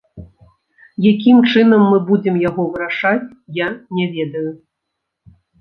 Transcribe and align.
Якім 1.11 1.37
чынам 1.51 1.81
мы 1.91 1.99
будзем 2.09 2.39
яго 2.47 2.61
вырашаць, 2.71 3.29
я 3.61 3.67
не 3.99 4.05
ведаю. 4.17 4.49